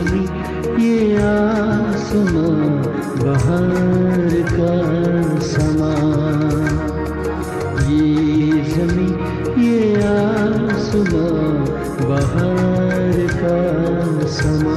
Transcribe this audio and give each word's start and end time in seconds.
ये 0.00 0.22
ये 0.84 1.16
आसमां 1.16 2.60
बाहर 3.24 4.32
का 4.56 4.74
समा। 5.40 5.92
ये 7.90 8.62
जमी 8.62 9.10
ये 9.66 10.02
आसमां 10.02 11.64
बाहर 12.08 13.16
का 13.42 14.26
समा। 14.26 14.69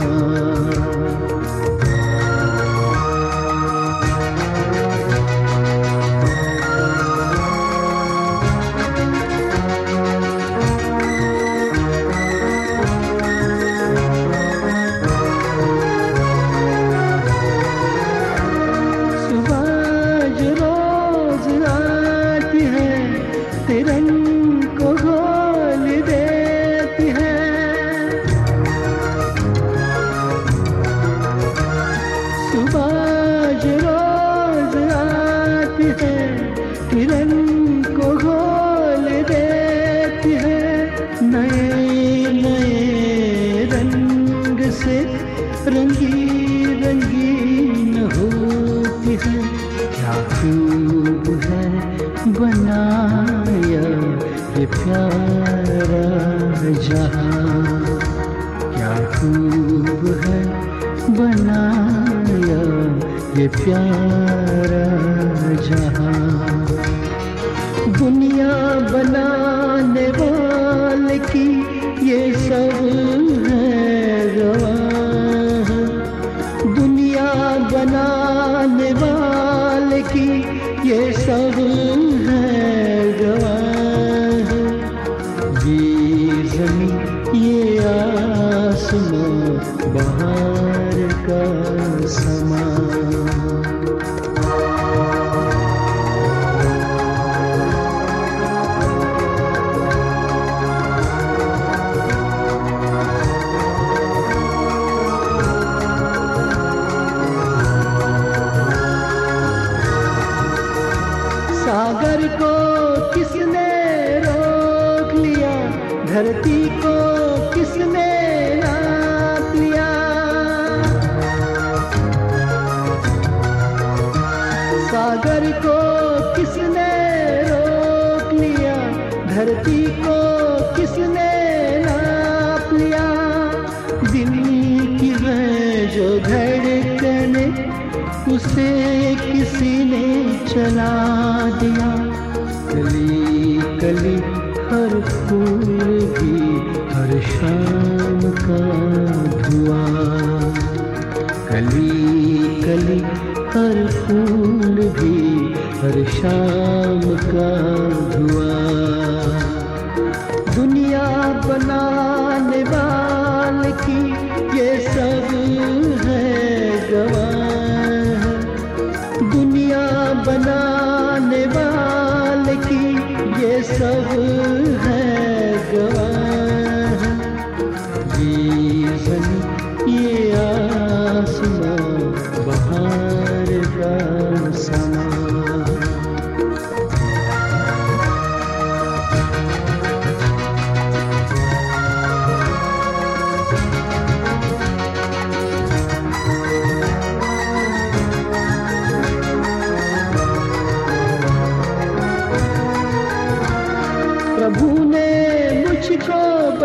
तिरंग 36.93 37.85
को 37.85 38.07
खोल 38.17 39.05
देती 39.29 40.31
है 40.31 40.59
नए 41.21 41.63
नए 42.41 43.63
रंग 43.71 44.59
से। 44.71 44.97
रंगी 45.73 46.65
रंगीन 46.83 47.95
होती 48.13 49.13
है। 49.23 49.35
क्या 49.95 50.13
खूब 50.33 51.25
है 51.45 51.65
बनाया 52.37 53.85
ये 54.59 54.65
प्यारा 54.75 56.05
जहाँ। 56.87 57.97
क्या 58.75 58.93
खूब 59.15 60.05
है 60.25 60.41
बनाया 61.17 62.61
ये 63.41 63.47
प्यारा 63.47 64.42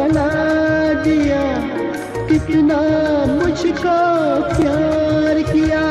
बना 0.08 1.02
दिया, 1.05 1.40
कितना 2.28 2.76
मुझको 3.31 3.96
प्यार 4.52 5.40
किया। 5.50 5.82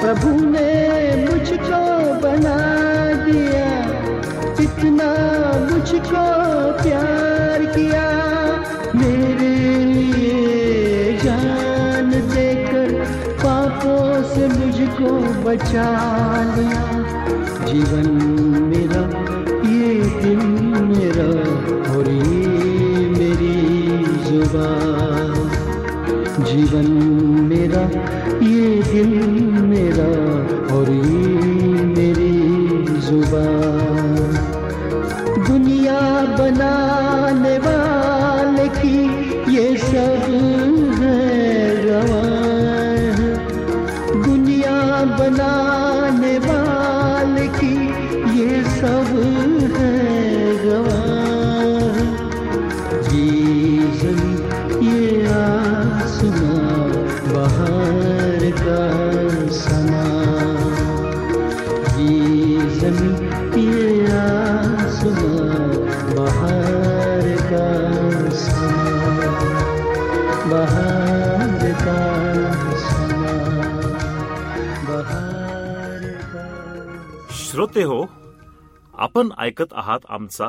प्रभु 0.00 0.32
ने 0.46 0.72
मुझको 1.20 1.80
बना 2.22 2.58
दिया, 3.24 3.70
कितना 4.58 5.08
मुझको 5.70 6.24
प्यार 6.82 7.64
किया। 7.76 8.06
मेरे 8.96 9.54
लिए 9.94 11.18
जान 11.24 12.10
देकर 12.34 12.92
पापों 13.44 14.22
से 14.34 14.48
मुझको 14.58 15.16
बचा 15.44 15.90
लिया। 16.56 17.03
जीवन 17.68 18.08
मेरा, 18.70 19.02
ये 19.68 19.92
दिल 20.22 20.40
मेरा 20.88 21.28
और 21.92 22.08
ये 22.08 23.06
मेरी 23.10 23.54
ज़ुबान 24.26 25.32
जीवन 26.50 26.90
मेरा, 27.50 27.82
ये 28.48 28.66
दिल 28.92 29.14
मेरा 29.70 30.08
और 30.76 30.90
ये 30.90 31.84
मेरी 31.94 32.32
ज़ुबान 33.06 34.32
दुनिया 35.48 36.00
बनाने 36.38 37.56
वाले 37.66 38.68
की 38.80 38.96
ये 39.56 39.66
सब 39.86 40.23
श्रोते 77.54 77.82
हो 77.82 78.02
आपण 78.94 79.28
ऐकत 79.38 79.72
आहात 79.72 80.06
आमचा 80.08 80.46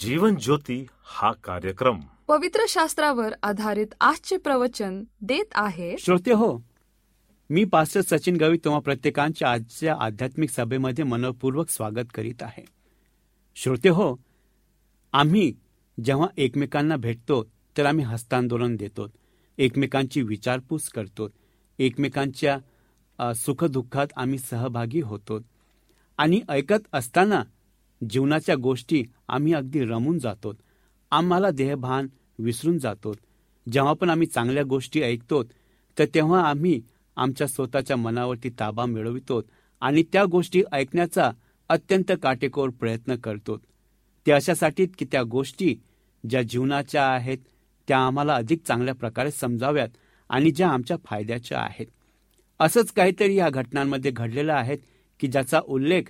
जीवन 0.00 0.34
ज्योती 0.34 0.86
हा 1.04 1.30
कार्यक्रम. 1.32 2.00
पवित्र 2.28 2.64
शास्त्रावर 2.68 3.34
आधारित 3.42 3.94
आजचे 4.00 4.36
प्रवचन 4.36 5.04
देत 5.20 5.52
आहे. 5.54 5.96
श्रोते 5.98 6.32
हो 6.32 6.58
मी 7.50 7.64
पास्टर 7.64 8.00
सचिन 8.00 8.36
गवी 8.36 8.58
तुम्हा 8.64 8.80
प्रत्येकांच्या 8.80 9.50
आजच्या 9.50 9.96
आध्यात्मिक 10.00 10.50
सभेमध्ये 10.50 11.04
मनपूर्वक 11.04 11.68
स्वागत 11.68 12.10
करीत 12.14 12.42
आहे. 12.42 12.64
श्रोते 13.56 13.88
हो 13.88 14.16
आम्ही 15.12 15.52
जेव्हा 16.04 16.26
एकमेकांना 16.36 16.96
भेटतो 16.96 17.42
तर 17.78 17.86
आम्ही 17.86 18.04
हस्तांदोलन 18.04 18.76
देतो 18.76 19.08
एकमेकांची 19.58 20.22
विचारपूस 20.22 20.88
करतो 20.88 21.28
एकमेकांच्या 21.78 23.32
सुखदुःखात 23.34 24.06
आम्ही 24.16 24.38
सहभागी 24.38 25.00
होतो 25.00 25.40
आणि 26.18 26.40
ऐकत 26.48 26.88
असताना 26.92 27.42
जीवनाच्या 28.10 28.54
गोष्टी 28.54 29.04
आम्ही 29.28 29.54
अगदी 29.54 29.84
रमून 29.84 30.18
जातो 30.18 30.52
आम्हाला 31.10 31.50
देहभान 31.50 32.08
विसरून 32.38 32.78
जातो 32.78 33.14
जेव्हा 33.72 33.92
पण 33.92 34.10
आम्ही 34.10 34.26
चांगल्या 34.26 34.62
गोष्टी 34.62 35.02
ऐकतो 35.02 35.42
तर 35.98 36.04
तेव्हा 36.14 36.48
आम्ही 36.48 36.82
आमच्या 37.16 37.46
स्वतःच्या 37.46 37.96
मनावरती 37.96 38.50
ताबा 38.50 38.84
मिळवितो 38.86 39.42
आणि 39.80 40.02
त्या 40.12 40.24
गोष्टी 40.24 40.62
ऐकण्याचा 40.72 41.30
अत्यंत 41.68 42.12
काटेकोर 42.22 42.70
प्रयत्न 42.70 43.16
करतो 43.16 43.56
ते 44.26 44.32
अशासाठी 44.32 44.86
की 44.86 45.04
त्या 45.04 45.22
गोष्टी 45.22 45.74
ज्या 46.30 46.42
जीवनाच्या 46.42 47.06
आहेत 47.06 47.38
त्या 47.88 47.98
आम्हाला 47.98 48.34
अधिक 48.34 48.62
चांगल्या 48.66 48.94
प्रकारे 48.94 49.30
समजाव्यात 49.30 49.88
आणि 50.28 50.50
ज्या 50.50 50.68
आमच्या 50.68 50.96
फायद्याच्या 51.04 51.60
आहेत. 51.60 51.86
असंच 52.60 52.92
काहीतरी 52.92 53.34
या 53.34 53.50
घटनांमध्ये 53.50 54.10
घडलेलं 54.10 54.52
आहे 54.52 54.76
की 55.24 55.28
ज्याचा 55.28 55.60
उल्लेख 55.64 56.02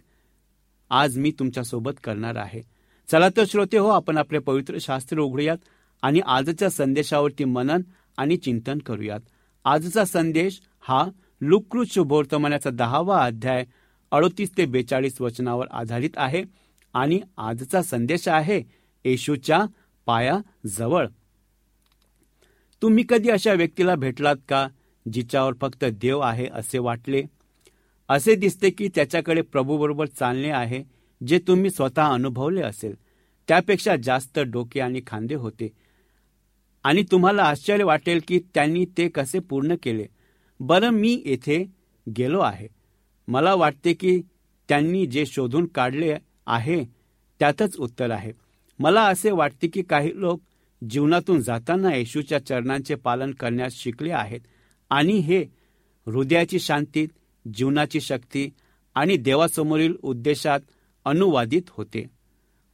आज 0.90 1.18
मी 1.18 1.30
तुमच्यासोबत 1.38 1.98
करणार 2.04 2.36
आहे. 2.36 2.60
चला 3.08 3.28
तर 3.28 3.44
श्रोते 3.48 3.78
हो 3.78 3.88
आपण 3.88 4.16
आपले 4.18 4.38
पवित्र 4.38 4.78
शास्त्र 4.80 5.18
उघडूयात 5.20 5.56
आणि 6.02 6.20
आजच्या 6.26 6.70
संदेशावरती 6.70 7.44
मनन 7.44 7.82
आणि 8.18 8.36
चिंतन 8.36 8.78
करूयात. 8.78 9.20
आजचा 9.64 10.04
संदेश 10.04 10.60
हा 10.80 11.04
लुकृत 11.40 11.86
शुभवर्तमानाचा 11.90 12.70
दहावा 12.70 13.24
अध्याय 13.24 13.64
अडोतीस 14.12 14.50
ते 14.58 14.66
बेचाळीस 14.66 15.20
वचनावर 15.20 15.66
आधारित 15.70 16.16
आहे 16.16 16.42
आणि 16.94 17.20
आजचा 17.38 17.82
संदेश 17.82 18.28
आहे 18.28 18.60
येशूच्या 19.04 19.60
पायाजवळ. 20.06 21.06
तुम्ही 22.82 23.04
कधी 23.08 23.30
अशा 23.30 23.52
व्यक्तीला 23.52 23.94
भेटलात 23.94 24.36
का 24.48 24.66
जिच्यावर 25.06 25.52
फक्त 25.60 25.84
देव 25.84 26.20
आहे 26.20 26.48
असे 26.52 26.78
वाटले? 26.78 27.22
असे 28.08 28.34
दिसते 28.34 28.70
की 28.70 28.88
त्याच्याकडे 28.94 29.42
प्रभूबरोबर 29.42 30.06
चालणे 30.06 30.50
आहे 30.50 30.84
जे 31.26 31.38
तुम्ही 31.38 31.70
स्वतः 31.70 32.06
अनुभवले 32.06 32.62
असेल. 32.62 32.94
त्यापेक्षा 33.48 33.96
जास्त 33.96 34.38
डोके 34.38 34.80
आणि 34.80 35.00
खांदे 35.06 35.34
होते. 35.34 35.68
आणि 36.84 37.04
तुम्हाला 37.10 37.42
आश्चर्य 37.42 37.84
वाटेल 37.84 38.20
की 38.28 38.40
त्यांनी 38.54 38.84
ते 38.84 39.08
कसे 39.08 39.38
पूर्ण 39.38 39.74
केले. 39.82 40.06
बरं 40.60 40.90
मी 40.90 41.22
येथे 41.26 41.64
गेलो 42.16 42.40
आहे. 42.40 42.68
मला 43.28 43.54
वाटते 43.54 43.92
की 43.92 44.22
त्यांनी 44.68 45.06
जे 45.06 45.26
शोधून 45.26 45.66
काढले 45.66 46.16
आहे 46.46 46.84
त्यातच 47.38 47.76
उत्तर 47.76 48.10
आहे. 48.10 48.32
मला 48.78 49.02
असे 49.02 49.30
वाटते 49.30 49.66
की 49.68 49.82
काही 49.82 50.10
लोक 50.14 50.40
जीवनातून 50.90 51.40
जाताना 51.40 51.94
येशूच्या 51.94 52.46
चरणांचे 52.46 52.94
पालन 52.94 53.30
करण्यास 53.30 53.72
शिकले 53.72 54.12
आहेत. 54.12 54.40
आणि 54.90 55.12
हे 55.12 55.44
हृदयाची 56.06 56.58
शांती 56.58 57.06
जीवनाची 57.54 58.00
शक्ती 58.00 58.50
आणि 58.94 59.16
देवासमोरील 59.16 59.94
उद्देशात 60.02 60.60
अनुवादित 61.04 61.62
होते. 61.68 62.06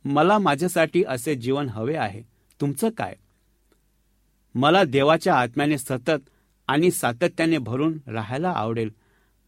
मला 0.05 0.39
माझ्यासाठी 0.39 1.05
असे 1.09 1.35
जीवन 1.35 1.69
हवे 1.69 1.97
आहे. 1.97 2.23
तुमचं 2.61 2.91
काय? 2.91 3.15
मला 4.55 4.85
देवाच्या 4.85 5.35
आत्म्याने 5.35 5.79
सतत 5.79 6.31
आणि 6.69 6.91
सातत्याने 6.91 7.59
भरून 7.59 7.99
राहायला 8.07 8.51
आवडेल 8.51 8.91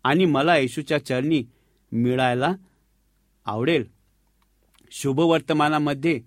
आणि 0.05 0.25
मला 0.25 0.57
येशूच्या 0.57 1.05
चरणी 1.05 1.45
मिळायला 1.93 2.52
आवडेल. 3.45 3.85
शुभवर्तमानामध्ये 4.91 6.21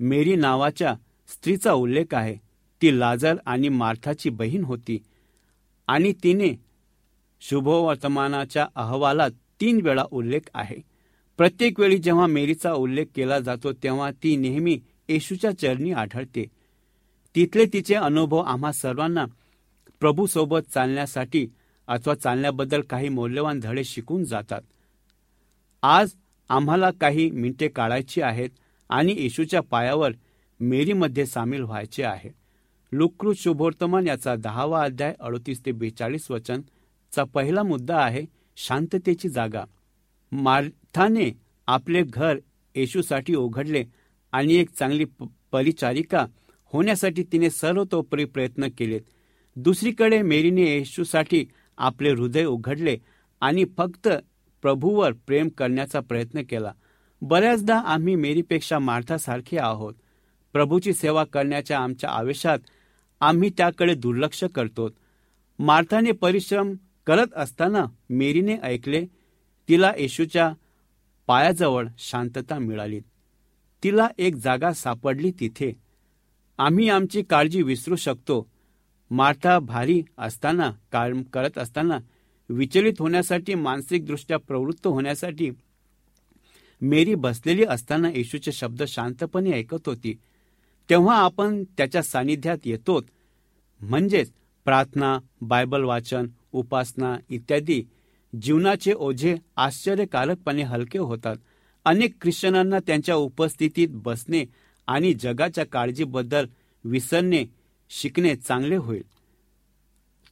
मेरी 0.00 0.36
नावाच्या 0.36 0.94
स्त्रीचा 1.28 1.72
उल्लेख 1.72 2.04
आहे. 2.12 2.36
ती 2.82 3.00
लाजर 3.00 3.36
आणि 3.46 3.68
मार्थाची 3.68 4.30
बहीण 4.30 4.64
होती 4.64 5.02
आणि 5.86 6.12
तिने 6.12 6.71
शुभवर्तमानाच्या 7.42 8.66
अहवालात 8.76 9.30
तीन 9.60 9.80
वेळा 9.82 10.04
उल्लेख 10.10 10.40
आहे. 10.54 10.76
प्रत्येक 11.36 11.80
वेळी 11.80 11.98
जेव्हा 11.98 12.26
मेरीचा 12.26 12.72
उल्लेख 12.72 13.04
केला 13.14 13.38
जातो 13.38 13.72
तेव्हा 13.72 14.10
ती 14.10 14.36
नेहमी 14.36 14.80
येशूच्या 15.08 15.58
चरणी 15.58 15.92
आढळते. 15.92 16.44
तिथले 17.36 17.64
तिचे 17.64 17.94
अनुभव 17.94 18.38
आम्हा 18.38 18.72
सर्वांना 18.72 19.24
प्रभूसोबत 20.00 20.58
चालण्यासाठी 20.74 21.46
अथवा 21.86 22.14
चालण्याबद्दल 22.14 22.80
काही 22.80 23.08
मौल्यवान 23.08 23.60
धडे 23.60 23.84
शिकून 23.84 24.24
जातात. 24.24 24.62
आज 25.82 26.12
आम्हाला 26.48 26.90
काही 26.90 27.30
मिनिटे 27.30 27.68
काढायची 27.68 28.22
आहेत 28.22 28.50
आणि 28.88 29.14
येशूच्या 29.18 29.60
पायावर 29.60 30.12
मेरीमध्ये 30.60 31.26
सामील 31.26 31.62
व्हायचे 31.62 32.02
आहे. 32.02 32.30
लुकृत 32.92 33.34
शुभवर्तमान 33.36 34.06
याचा 34.06 34.34
दहावा 34.36 34.82
अध्याय 34.84 35.14
अडतीस 35.20 35.66
ते 35.66 35.72
बेचाळीस 35.72 36.30
वचन 36.30 36.60
चा 37.12 37.24
पहिला 37.24 37.62
मुद्दा 37.62 37.96
आहे 37.96 38.24
शांततेची 38.56 39.28
जागा. 39.28 39.64
मार्थाने 40.32 41.32
आपले 41.66 42.02
घर 42.02 42.38
येशूसाठी 42.74 43.34
उघडले 43.34 43.84
आणि 44.32 44.54
एक 44.54 44.70
चांगली 44.70 45.04
प- 45.04 45.24
परिचारिका 45.52 46.26
होण्यासाठी 46.64 47.22
तिने 47.22 47.50
सर्वतोपरी 47.50 48.24
प्रयत्न 48.24 48.68
केलेत. 48.78 49.00
दुसरीकडे 49.56 50.22
मेरीने 50.22 50.62
येशूसाठी 50.62 51.46
आपले 51.78 52.10
हृदय 52.10 52.44
उघडले 52.44 52.98
आणि 53.40 53.64
फक्त 53.76 54.08
प्रभूवर 54.62 55.12
प्रेम 55.12 55.48
करण्याचा 55.48 56.00
प्रयत्न 56.00 56.42
केला. 56.42 56.72
बऱ्याचदा 57.22 57.78
आम्ही 57.78 58.14
मेरीपेक्षा 58.14 58.78
मार्थासारखे 58.78 59.58
आहोत. 59.58 59.94
प्रभूची 60.52 60.92
सेवा 60.92 61.24
करण्याच्या 61.24 61.78
आमच्या 61.78 62.10
आवेशात 62.10 62.58
आम्ही 63.20 63.50
त्याकडे 63.50 63.94
दुर्लक्ष 63.94 64.44
करतो 64.44 64.90
मार्थाने 65.58 66.12
परिश्रम 66.12 66.74
करत 67.06 67.26
असताना 67.36 67.84
मेरीने 68.10 68.56
ऐकले 68.56 69.06
तिला 69.68 69.92
येशूच्या 69.98 70.52
पायाजवळ 71.26 71.86
शांतता 71.98 72.58
मिळाली. 72.58 73.00
तिला 73.84 74.08
एक 74.18 74.34
जागा 74.36 74.72
सापडली 74.72 75.32
तिथे. 75.40 75.72
आम्ही 76.58 76.88
आमची 76.88 77.22
काळजी 77.22 77.62
विसरू 77.62 77.96
शकतो. 77.96 78.46
मार्था 79.10 79.58
भारी 79.58 80.02
असताना 80.18 80.72
काम 80.92 81.22
करत 81.22 81.58
असताना 81.58 81.98
विचलित 82.48 82.92
होण्यासाठी 82.98 83.54
मानसिकदृष्ट्या 83.54 84.36
प्रवृत्त 84.38 84.86
होण्यासाठी 84.86 85.50
मेरी 86.80 87.14
बसलेली 87.14 87.64
असताना 87.64 88.10
येशूचे 88.10 88.52
शब्द 88.52 88.82
शांतपणे 88.82 89.52
ऐकत 89.52 89.88
होती. 89.88 90.18
तेव्हा 90.90 91.16
आपण 91.16 91.64
त्याच्या 91.64 92.02
सानिध्यात 92.02 92.58
येतो 92.64 93.00
म्हणजेच 93.80 94.32
प्रार्थना 94.64 95.18
बायबल 95.40 95.82
वाचन 95.84 96.26
उपासना 96.52 97.16
इत्यादी 97.30 97.82
जीवनाचे 98.42 98.92
ओझे 98.92 99.36
आश्चर्यकारकपणे 99.56 100.62
हलके 100.62 100.98
होतात. 100.98 101.36
अनेक 101.84 102.14
ख्रिश्चनांना 102.20 102.78
त्यांच्या 102.86 103.14
उपस्थितीत 103.14 103.88
बसणे 103.90 104.44
आणि 104.86 105.14
जगाच्या 105.14 105.66
काळजीबद्दल 105.66 106.46
विसरणे 106.84 107.44
शिकणे 107.90 108.36
चांगले 108.36 108.76
होईल. 108.76 109.02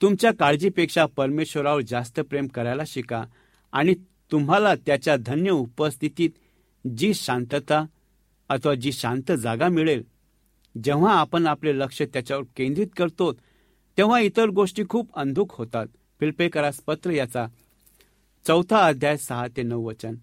तुमच्या 0.03 0.31
काळजीपेक्षा 0.33 1.07
परमेश्वरावर 1.07 1.81
जास्त 1.81 2.21
प्रेम 2.21 2.47
करायला 2.47 2.83
शिका 2.87 3.25
आणि 3.73 3.95
तुम्हाला 4.33 4.75
त्याच्या 4.75 5.17
धन्य 5.17 5.50
उपस्थितीत 5.50 6.31
जी 6.97 7.15
शांतता 7.15 7.85
अथवा 8.49 8.75
जी 8.75 8.93
शांत 8.93 9.33
जागा 9.33 9.69
मिळेल 9.69 10.03
जेव्हा 10.85 11.15
आपण 11.15 11.47
आपले 11.47 11.79
लक्ष 11.79 12.03
त्याच्यावर 12.03 12.43
केंद्रित 12.57 12.87
करतो 12.97 13.33
तेव्हा 13.99 14.21
इतर 14.21 14.49
गोष्टी 14.49 14.83
खूप 14.89 15.11
अंधुक 15.15 15.53
होतात. 15.53 15.87
फिल्पेकरास 16.21 16.77
पत्र 16.77 17.11
याचा 17.11 17.47
चौथा 18.47 18.87
अध्याय 18.87 19.17
सहा 19.17 19.47
ते 19.57 19.62
नऊ 19.62 19.83
वचन. 19.83 20.15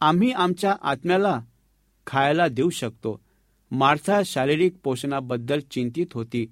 आम्ही 0.00 0.32
आमच्या 0.32 0.76
आत्म्याला 0.82 1.40
खायला 2.06 2.48
देऊ 2.48 2.70
शकतो. 2.70 3.20
मार्था 3.70 4.20
शारीरिक 4.24 4.74
पोषणाबद्दल 4.84 5.60
चिंतित 5.60 6.06
होती 6.14 6.46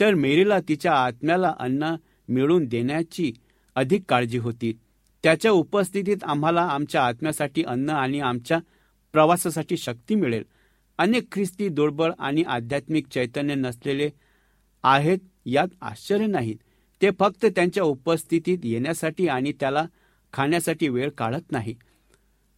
तर 0.00 0.14
मेरीला 0.14 0.60
तिच्या 0.68 0.92
आत्म्याला 0.92 1.54
अन्न 1.60 1.94
मिळवून 2.28 2.64
देण्याची 2.64 3.32
अधिक 3.74 4.02
काळजी 4.08 4.38
होती. 4.38 4.78
त्याच्या 5.22 5.50
उपस्थितीत 5.50 6.16
आम्हाला 6.22 6.62
आमच्या 6.62 7.06
आत्म्यासाठी 7.06 7.62
अन्न 7.62 7.90
आणि 7.90 8.20
आमच्या 8.20 8.58
प्रवासासाठी 9.12 9.76
शक्ती 9.76 10.14
मिळेल. 10.14 10.42
अनेक 10.98 11.32
ख्रिस्ती 11.32 11.68
दुर्बळ 11.68 12.12
आणि 12.18 12.42
आध्यात्मिक 12.42 13.06
चैतन्य 13.08 13.54
नसलेले 13.54 14.10
आहेत 14.82 15.18
यात 15.46 15.68
आश्चर्य 15.82 16.26
नाहीत. 16.26 16.56
ते 17.02 17.10
फक्त 17.18 17.46
त्यांच्या 17.46 17.82
उपस्थितीत 17.82 18.58
येण्यासाठी 18.62 19.28
आणि 19.28 19.52
त्याला 19.52 19.84
खाण्यासाठी 20.32 20.88
वेळ 20.88 21.10
काढत 21.10 21.52
नाही. 21.52 21.74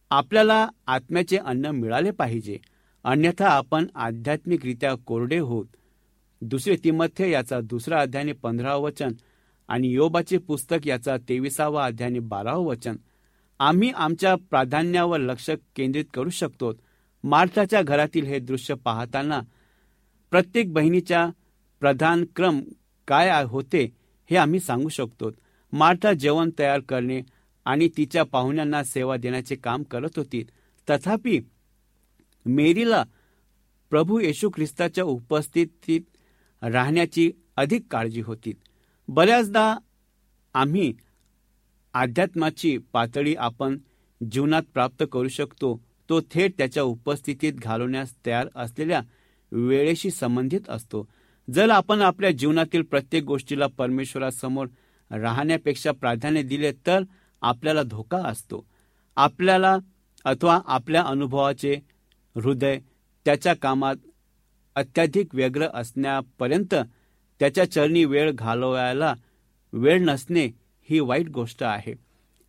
आपल्याला 0.09 0.67
आत्म्याचे 0.87 1.37
अन्न 1.37 1.65
मिळाले 1.65 2.11
पाहिजे. 2.11 2.57
अन्यथा 3.03 3.47
आपण 3.47 3.85
आध्यात्मिकरित्या 3.95 4.95
कोरडे 4.95 5.37
होत. 5.37 5.65
दुसरे 6.41 6.75
तिमथ्य 6.83 7.29
याचा 7.29 7.61
दुसरा 7.61 8.01
अध्याने 8.01 8.31
पंधरावं 8.31 8.83
वचन 8.83 9.11
आणि 9.67 9.87
योबाचे 9.87 10.37
पुस्तक 10.37 10.87
याचा 10.87 11.17
तेविसावा 11.17 11.85
अध्याने 11.85 12.19
बारावं 12.19 12.65
वचन. 12.65 12.95
आम्ही 13.59 13.91
आमच्या 13.95 14.35
प्राधान्यावर 14.35 15.19
लक्ष 15.19 15.49
केंद्रित 15.75 16.05
करू 16.13 16.29
शकतो. 16.29 16.73
मार्थाच्या 17.23 17.81
घरातील 17.81 18.25
हे 18.25 18.39
दृश्य 18.39 18.73
पाहताना 18.73 19.41
प्रत्येक 20.31 20.73
बहिणीच्या 20.73 21.29
प्रधान 21.79 22.25
क्रम 22.35 22.61
काय 23.07 23.43
होते? 23.43 24.00
हे 24.31 24.37
आम्ही 24.37 24.59
सांगू 24.59 24.89
शकतो. 24.89 25.31
मार्था 25.73 26.13
जेवण 26.13 26.49
तयार 26.59 26.79
करणे 26.79 27.21
आणि 27.65 27.89
तिच्या 27.97 28.23
पाहुण्यांना 28.23 28.83
सेवा 28.83 29.17
देण्याचे 29.17 29.55
काम 29.55 29.83
करत 29.83 30.09
होती. 30.17 30.43
तथापि 30.89 31.39
मेरीला 32.45 33.03
प्रभू 33.89 34.19
येशू 34.19 34.49
ख्रिस्ताच्या 34.49 35.03
उपस्थितीत 35.03 36.01
राहण्याची 36.63 37.31
अधिक 37.55 37.81
काळजी 37.91 38.21
होती. 38.21 38.53
बऱ्याचदा 39.07 39.77
आम्ही 40.53 40.93
अध्यात्माची 41.93 42.77
पातळी 42.77 43.35
आपण 43.35 43.77
जीवनात 44.31 44.63
प्राप्त 44.73 45.03
करू 45.11 45.27
शकतो. 45.27 45.81
तो 46.09 46.21
थेट 46.21 46.53
त्याच्या 46.57 46.83
उपस्थितीत 46.83 47.53
घालवण्यास 47.53 48.13
तयार 48.25 48.47
असलेल्या 48.55 49.01
वेळेशी 49.51 50.11
संबंधित 50.11 50.69
असतो. 50.69 51.07
जर 51.53 51.69
आपण 51.69 52.01
आपल्या 52.01 52.31
जीवनातील 52.31 52.81
प्रत्येक 52.81 53.23
गोष्टीला 53.23 53.67
परमेश्वरासमोर 53.67 54.67
राहण्यापेक्षा 55.11 55.91
प्राधान्य 55.91 56.41
दिले 56.41 56.71
तर 56.87 57.03
आपल्याला 57.41 57.83
धोका 57.83 58.17
असतो. 58.17 58.65
आपल्याला 59.15 59.77
अथवा 60.25 60.59
आपल्या 60.65 61.01
अनुभवाचे 61.01 61.73
हृदय 62.35 62.79
त्याच्या 63.25 63.53
कामात 63.53 63.95
अत्याधिक 64.75 65.35
व्यग्र 65.35 65.67
असण्यापर्यंत 65.73 66.75
त्याच्या 67.39 67.71
चरणी 67.71 68.05
वेळ 68.05 68.31
घालवायला 68.31 69.13
वेळ 69.73 70.01
नसणे 70.01 70.45
ही 70.89 70.99
वाईट 70.99 71.29
गोष्ट 71.29 71.63
आहे. 71.63 71.93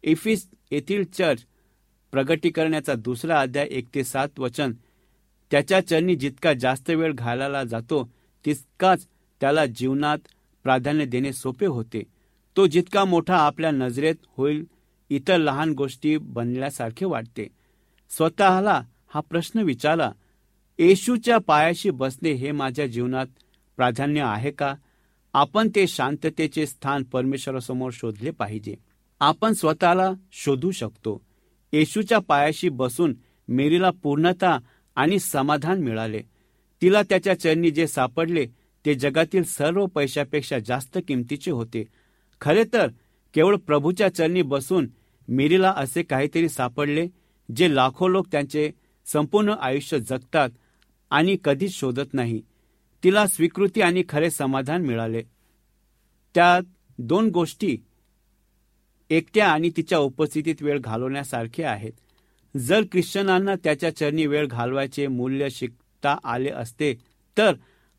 इफिस 0.02 0.48
येथील 0.70 1.04
चर्च 1.04 1.44
प्रगटीकरणाचा 2.12 2.94
दुसरा 2.94 3.40
अध्याय 3.40 3.66
एक 3.70 3.86
ते 3.94 4.04
सात 4.04 4.38
वचन 4.38 4.72
त्याच्या 5.50 5.86
चरणी 5.86 6.14
जितका 6.16 6.52
जास्त 6.52 6.90
वेळ 6.90 7.12
घालायला 7.12 7.64
जातो 7.64 8.08
तितकाच 8.46 9.06
त्याला 9.40 9.66
जीवनात 9.66 10.18
प्राधान्य 10.62 11.04
देणे 11.04 11.32
सोपे 11.32 11.66
होते. 11.66 12.02
तो 12.56 12.66
जितका 12.66 13.04
मोठा 13.04 13.36
आपल्या 13.36 13.70
नजरेत 13.70 14.14
होईल 14.36 14.64
इतर 15.10 15.38
लहान 15.38 15.70
गोष्टी 15.70 16.16
बनल्यासारखे 16.16 17.04
वाटते. 17.04 17.48
स्वतःला 18.10 18.82
हा 19.14 19.20
प्रश्न 19.20 19.58
विचारा 19.58 20.10
येशूच्या 20.78 21.38
पायाशी 21.38 21.90
बसणे 21.90 22.32
हे 22.32 22.52
माझ्या 22.52 22.86
जीवनात 22.86 23.26
प्राधान्य 23.76 24.20
आहे 24.20 24.50
का? 24.50 24.74
आपण 25.32 25.68
ते 25.68 25.86
शांततेचे 25.86 26.66
स्थान 26.66 27.02
परमेश्वरासमोर 27.02 27.90
शोधले 27.92 28.30
पाहिजे. 28.30 28.74
आपण 29.20 29.52
स्वतःला 29.52 30.12
शोधू 30.32 30.70
शकतो. 30.70 31.22
येशूच्या 31.72 32.18
पायाशी 32.18 32.68
बसून 32.68 33.14
मेरीला 33.48 33.90
पूर्णता 33.90 34.58
आणि 34.96 35.18
समाधान 35.18 35.80
मिळाले. 35.80 36.20
तिला 36.82 37.02
त्याच्या 37.02 37.38
चरणी 37.40 37.70
जे 37.70 37.86
सापडले 37.86 38.46
ते 38.86 38.94
जगातील 38.94 39.42
सर्व 39.42 39.86
पैशापेक्षा 39.86 40.58
जास्त 40.58 40.98
किमतीचे 41.08 41.50
होते. 41.50 41.84
खरे 42.40 42.64
तर 42.72 42.88
केवळ 43.34 43.56
प्रभूच्या 43.56 44.14
चरणी 44.14 44.42
बसून 44.42 44.88
मिरीला 45.28 45.74
असे 45.76 46.02
काहीतरी 46.02 46.48
सापडले 46.48 47.06
जे 47.56 47.74
लाखो 47.74 48.08
लोक 48.08 48.26
त्यांचे 48.32 48.70
संपूर्ण 49.06 49.54
आयुष्य 49.60 49.98
जगतात 49.98 50.48
आणि 51.10 51.36
कधीच 51.44 51.74
शोधत 51.74 52.14
नाही. 52.14 52.40
तिला 53.04 53.26
स्वीकृती 53.26 53.80
आणि 53.80 54.02
खरे 54.08 54.30
समाधान 54.30 54.86
मिळाले. 54.86 55.22
त्या 56.34 56.60
दोन 56.98 57.28
गोष्टी 57.28 57.76
एकट्या 59.10 59.48
आणि 59.48 59.70
तिच्या 59.76 59.98
उपस्थितीत 59.98 60.62
वेळ 60.62 60.78
घालवण्यासारखे 60.78 61.62
आहेत. 61.62 61.92
जर 62.56 62.82
ख्रिश्चनांना 62.92 63.54
त्याच्या 63.54 63.96
चरणी 63.96 64.26
वेळ 64.26 64.46
घालवायचे 64.46 65.06
मूल्य 65.06 65.48
शिक 65.50 65.70
शिकता 66.02 66.18
आले 66.24 66.50
असते. 66.50 66.94
तर 67.38 67.54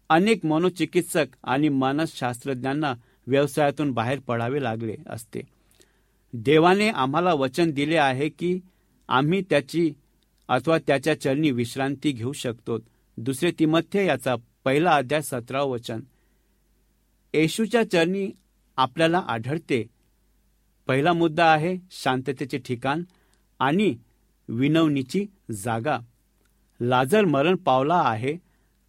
अनेक 0.10 0.46
मनोचिकित्सक 0.46 1.26
आणि 1.44 1.70
मानसशास्त्रज्ञांना 1.70 2.94
व्यवसायातून 3.28 3.92
बाहेर 3.92 4.20
पडावे 4.20 4.64
लागले 4.64 4.96
असते. 5.10 5.42
देवाने 6.34 6.90
आम्हाला 6.90 7.34
वचन 7.34 7.72
दिले 7.72 7.98
आहे 7.98 8.30
की 8.30 8.60
आम्ही 9.08 9.42
त्याची 9.50 9.94
अथवा 10.48 10.78
त्याच्या 10.88 11.22
चरणी 11.22 11.52
विश्रांती 11.52 12.12
घेऊ 12.12 12.34
शकतो. 12.34 12.78
दुसरे 13.18 13.52
तिमथ्य 13.60 14.06
याचा 14.06 14.36
पहिला 14.66 14.96
अध्याय 14.96 15.22
सतरा 15.22 15.64
वचन. 15.64 16.02
येशूच्या 17.34 17.84
चरणी 17.90 18.32
आपल्याला 18.78 19.24
आढळते. 19.28 19.86
पहिला 20.88 21.14
मुद्दा 21.14 21.46
आहे 21.46 21.78
शांततेचे 21.92 22.58
ठिकाण 22.58 23.04
आणि 23.60 23.96
विनवणीची 24.50 25.26
जागा. 25.52 25.98
लाजर 26.84 27.26
मरण 27.26 27.56
पावला 27.56 27.96
आहे 27.96 28.36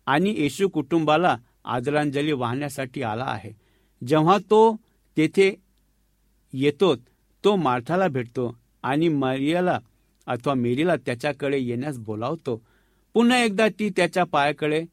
आणि 0.07 0.35
येशू 0.39 0.69
कुटुंबाला 0.69 1.37
आदरांजली 1.65 2.33
वाहण्यासाठी 2.33 3.03
आला 3.03 3.25
आहे. 3.25 3.51
जेव्हा 4.07 4.39
तो 4.51 4.77
तेथे 5.17 5.55
येतो 6.53 6.95
तो 7.45 7.57
मार्थाला 7.57 8.09
भेटतो 8.09 8.57
आणि 8.83 9.09
मरियाला 9.09 9.79
अथवा 10.27 10.55
मेरीला 10.55 10.97
त्याच्याकडे 10.97 11.59
येण्यास 11.59 11.99
बोलावतो. 11.99 12.63
पुन्हा 13.15 13.43
एकदा 13.45 13.69
ती 13.79 13.91
त्याच्या 13.91 14.25
पायाकडे 14.25 14.85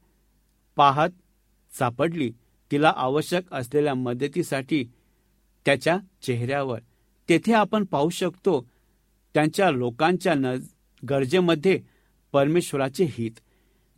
पाहत 0.75 1.09
सापडली. 1.71 2.31
तिला 2.71 2.93
आवश्यक 2.95 3.53
असलेल्या 3.53 3.93
मदतीसाठी 3.93 4.83
त्याच्या 5.65 5.97
चेहऱ्यावर. 6.21 6.79
तेथे 7.29 7.53
आपण 7.53 7.83
पाहू 7.85 8.09
शकतो 8.09 8.65
त्यांच्या 9.33 9.71
लोकांच्या 9.71 10.33
न 10.33 10.55
गरजेमध्ये 11.09 11.79
परमेश्वराचे 12.33 13.03
हित. 13.03 13.31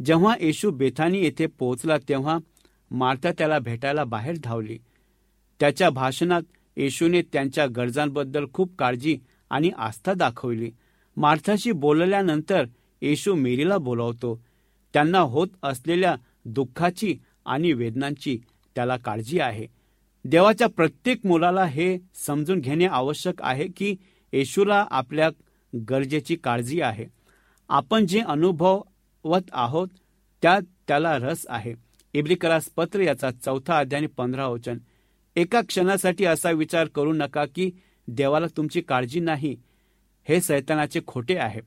जेव्हा 0.06 0.36
येशू 0.42 0.72
बेथानी 0.72 1.20
येथे 1.20 1.46
पोहोचला 1.46 1.98
तेव्हा 1.98 2.38
मार्था 2.92 3.32
त्याला 3.32 3.60
भेटायला 3.60 4.04
बाहेर 4.04 4.36
धावली. 4.44 4.80
त्याच्या 5.60 5.90
भाषणात 5.90 6.42
येशूने 6.78 7.22
त्यांच्या 7.22 7.68
गरजांबद्दल 7.68 8.46
खूप 8.54 8.76
काळजी 8.80 9.18
आणि 9.50 9.72
आस्था 9.78 10.14
दाखवली. 10.14 10.72
मार्थाशी 11.18 11.72
बोलल्यानंतर 11.72 12.66
येशू 13.02 13.36
मेरीला 13.36 13.78
बोलावतो. 13.78 14.44
त्यांना 14.94 15.20
होत 15.20 15.48
असलेल्या 15.64 16.16
दुःखाची 16.46 17.18
आणि 17.46 17.74
वेदनांची 17.74 18.40
त्याला 18.76 18.98
काळजी 18.98 19.40
आहे. 19.40 19.68
देवाच्या 20.26 20.68
प्रत्येक 20.68 21.26
मुलाला 21.26 21.66
हे 21.66 21.98
समजून 22.16 22.60
घेणे 22.60 22.86
आवश्यक 22.86 23.42
आहे 23.42 23.68
की 23.68 23.96
येशूला 24.34 24.86
आपल्या 24.92 25.30
गरजेची 25.90 26.36
काळजी 26.36 26.82
आहे. 26.82 27.06
आपण 27.74 28.06
जे 28.06 28.20
अनुभवत 28.20 29.50
आहोत 29.52 29.88
त्यात 30.42 30.62
त्याला 30.88 31.18
रस 31.18 31.46
आहे. 31.50 31.74
इब्रिकरास 32.14 32.66
पत्र 32.66 33.00
याचा 33.00 33.32
चौथा 33.32 33.78
अध्याय 33.78 34.06
पंधरा 34.06 34.48
वचन. 34.48 34.78
एका 35.36 35.62
क्षणासाठी 35.62 36.26
असा 36.26 36.52
विचार 36.52 36.88
करू 36.88 37.14
नका 37.14 37.46
की 37.56 37.72
देवाला 38.08 38.46
तुमची 38.58 38.82
काळजी 38.82 39.20
नाही. 39.20 39.58
हे 40.30 40.42
सैतानाचे 40.42 41.02
खोटे 41.08 41.38
आहे. 41.38 41.62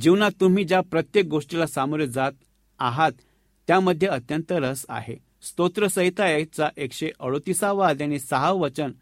जीवनात 0.00 0.30
तुम्ही 0.40 0.64
ज्या 0.64 0.80
प्रत्येक 0.80 1.26
गोष्टीला 1.26 1.66
सामोरे 1.66 2.06
जात 2.06 2.32
आहात 2.78 3.12
त्यामध्ये 3.66 4.08
अत्यंत 4.08 4.52
रस 4.52 4.86
आहे. 4.88 5.16
स्तोत्रसहिता 5.42 6.28
याचा 6.28 6.68
एकशे 6.76 7.10
अडोतीसावा 7.20 7.88
अध्याय 7.88 8.18
सहा 8.18 8.52
वचन. 8.52 8.92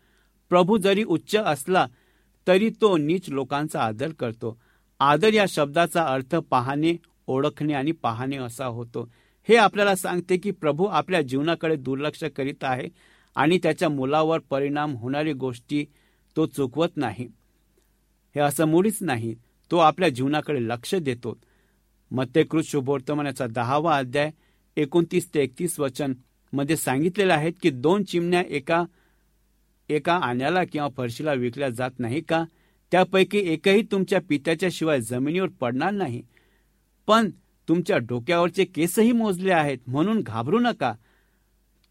प्रभू 0.49 0.77
जरी 0.77 1.05
उच्च 1.05 1.37
असला 1.37 1.87
तरी 2.47 2.71
तो 2.81 2.97
नीच 2.97 3.29
लोकांचा 3.29 3.83
आदर 3.83 4.13
करतो. 4.13 4.61
आदर 5.01 5.33
या 5.33 5.45
शब्दाचा 5.49 6.03
अर्थ 6.03 6.37
पाहणे 6.37 6.97
ओळखणे 7.27 7.73
आणि 7.75 7.93
पाहणे 7.93 8.37
असा 8.37 8.67
होतो. 8.67 9.13
हे 9.49 9.57
आपल्याला 9.57 9.95
सांगते 9.97 10.37
की 10.37 10.51
प्रभू 10.51 10.85
आपल्या 10.85 11.23
जीवनाकडे 11.23 11.77
दुर्लक्ष 11.77 12.25
करीत 12.25 12.65
आहे 12.65 12.89
आणि 13.37 13.59
त्याच्या 13.63 13.89
मुलावर 13.89 14.39
परिणाम 14.39 14.95
होणारी 14.97 15.33
गोष्टी 15.33 15.85
तो 16.37 16.47
चुकवत 16.47 16.97
नाही. 16.97 17.29
हे 18.35 18.41
असं 18.41 18.65
मुळीच 18.65 18.99
नाही 19.01 19.35
तो 19.71 19.79
आपल्या 19.79 20.09
जीवनाकडे 20.09 20.63
लक्ष 20.63 20.95
देतो. 20.95 21.39
मत्यकृत 22.11 22.63
शुभवर्तमानाचा 22.65 23.47
दहावा 23.47 23.97
अध्याय 23.97 24.31
एकोणतीस 24.77 25.35
ते 25.35 25.43
एकतीस 25.43 25.81
वचनमध्ये 25.81 26.77
सांगितलेले 26.77 27.33
आहेत 27.33 27.53
की 27.63 27.71
दोन 27.71 28.05
चिमण्या 28.05 28.43
एका 28.49 28.85
एका 29.89 30.15
आण्याला 30.15 30.65
किंवा 30.65 30.89
फरशीला 30.97 31.33
विकल्या 31.33 31.69
जात 31.69 31.91
नाही 31.99 32.21
का? 32.21 32.45
त्यापैकी 32.91 33.39
एकही 33.39 33.83
तुमच्या 33.83 34.21
पित्याच्या 34.29 34.69
शिवाय 34.73 35.01
जमिनीवर 35.01 35.49
पडणार 35.49 35.91
नाही. 35.91 36.23
पण 37.07 37.31
तुमच्या 37.69 37.99
डोक्यावरचे 37.99 38.65
केसही 38.65 39.13
मोजले 39.13 39.53
आहेत 39.53 39.79
म्हणून 39.87 40.21
घाबरू 40.21 40.59
नका. 40.59 40.95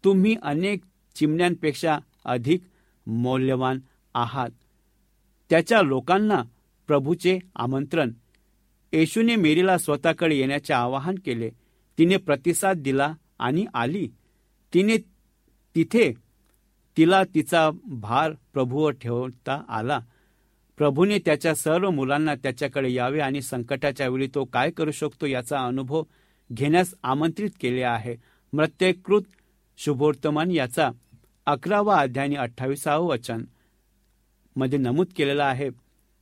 तुम्ही 0.04 0.36
अनेक 0.42 0.80
चिमण्यांपेक्षा 1.14 1.98
अधिक 2.24 2.60
मौल्यवान 3.06 3.78
आहात. 4.14 4.50
त्याच्या 5.50 5.82
लोकांना 5.82 6.42
प्रभूचे 6.86 7.38
आमंत्रण. 7.56 8.12
येशूने 8.92 9.36
मेरीला 9.36 9.78
स्वतःकडे 9.78 10.36
येण्याचे 10.36 10.72
आवाहन 10.72 11.14
केले. 11.14 11.50
तिने 11.98 12.16
प्रतिसाद 12.16 12.76
दिला 12.76 13.14
आणि 13.38 13.66
आली. 13.74 14.08
तिने 14.74 14.96
तिथे 15.74 16.12
तिला 16.96 17.24
तिचा 17.24 17.70
भार 17.84 18.32
प्रभूवर 18.52 18.92
ठेवता 18.92 19.64
आला. 19.68 20.00
प्रभूने 20.78 21.18
त्याच्या 21.18 21.54
सर्व 21.54 21.90
मुलांना 21.90 22.34
त्याच्याकडे 22.34 22.92
यावे 22.92 23.20
आणि 23.20 23.42
संकटाच्या 23.42 24.08
वेळी 24.08 24.28
तो 24.34 24.44
काय 24.44 24.70
करू 24.70 24.90
शकतो 24.90 25.26
याचा 25.26 25.64
अनुभव 25.66 26.02
घेण्यास 26.50 26.94
आमंत्रित 27.02 27.50
केले 27.60 27.82
आहे. 27.82 28.16
मृत्यकृत 28.52 29.22
शुभोर्तमान 29.78 30.50
याचा 30.50 30.90
अकरावा 31.46 31.98
अध्याय 32.00 32.34
अठ्ठावीसावं 32.34 33.06
वचनमध्ये 33.06 34.78
नमूद 34.78 35.06
केलेला 35.16 35.44
आहे. 35.44 35.68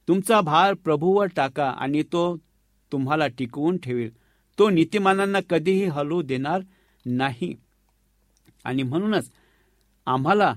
तुमचा 0.09 0.41
भार 0.41 0.75
प्रभूवर 0.75 1.27
टाका 1.37 1.69
आणि 1.71 2.03
तो 2.03 2.37
तुम्हाला 2.93 3.27
टिकवून 3.29 3.77
ठेवेल. 3.77 4.11
तो 4.59 4.69
नीतिमानांना 4.71 5.39
कधीही 5.51 5.85
हलवू 5.85 6.23
देणार 6.23 6.61
नाही. 7.07 7.55
आणि 8.65 8.83
म्हणूनच 8.83 9.31
आम्हाला 10.07 10.53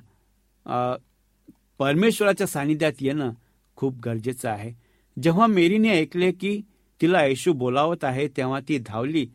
परमेश्वराच्या 1.79 2.47
सानिध्यात 2.47 3.01
येणं 3.01 3.31
खूप 3.75 3.99
गरजेचं 3.99 4.49
आहे. 4.49 4.73
जेव्हा 5.21 5.47
मेरीने 5.47 5.89
ऐकले 5.89 6.31
की 6.31 6.61
तिला 7.01 7.25
येशू 7.25 7.53
बोलावत 7.53 8.03
आहे 8.03 8.27
तेव्हा 8.27 8.59
ती 8.59 8.77
धावली. 8.77 9.27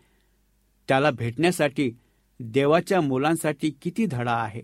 त्याला 0.88 1.10
भेटण्यासाठी 1.10 1.92
देवाच्या 2.40 3.00
मुलांसाठी 3.00 3.70
किती 3.82 4.06
धडा 4.06 4.32
आहे. 4.32 4.62